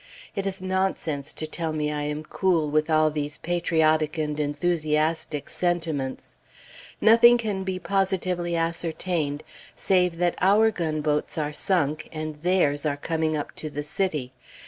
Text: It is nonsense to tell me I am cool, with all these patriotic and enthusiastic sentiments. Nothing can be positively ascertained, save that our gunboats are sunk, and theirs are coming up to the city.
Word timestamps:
It 0.35 0.47
is 0.47 0.63
nonsense 0.63 1.31
to 1.33 1.45
tell 1.45 1.73
me 1.73 1.91
I 1.91 2.01
am 2.01 2.23
cool, 2.23 2.71
with 2.71 2.89
all 2.89 3.11
these 3.11 3.37
patriotic 3.37 4.17
and 4.17 4.39
enthusiastic 4.39 5.47
sentiments. 5.47 6.35
Nothing 6.99 7.37
can 7.37 7.63
be 7.63 7.77
positively 7.77 8.55
ascertained, 8.55 9.43
save 9.75 10.17
that 10.17 10.33
our 10.41 10.71
gunboats 10.71 11.37
are 11.37 11.53
sunk, 11.53 12.09
and 12.11 12.41
theirs 12.41 12.83
are 12.83 12.97
coming 12.97 13.37
up 13.37 13.55
to 13.57 13.69
the 13.69 13.83
city. 13.83 14.31